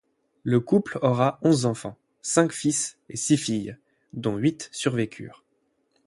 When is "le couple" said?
0.41-0.97